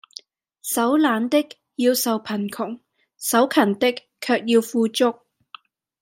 [0.63, 2.79] 手懶的，要受貧窮；
[3.19, 5.13] 手勤的，卻要富足。